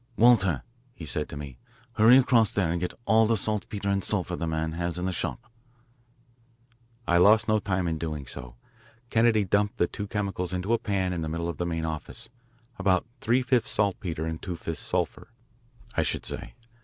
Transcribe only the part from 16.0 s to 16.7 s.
should say.